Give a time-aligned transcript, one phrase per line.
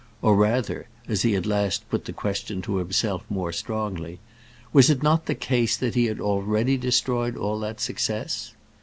[0.23, 4.19] or rather, as he at last put the question to himself more strongly,
[4.73, 8.55] was it not the case that he had already destroyed all that success?